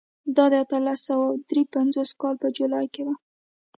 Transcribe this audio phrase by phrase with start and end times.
[0.35, 3.09] دا د اتلس سوه درې پنځوس کال په جولای کې و.